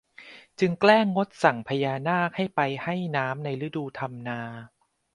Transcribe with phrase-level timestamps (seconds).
[0.59, 4.39] จึงแกล้งงดสั่งพญานาคให้ไปให้น้ำในฤดูทำนา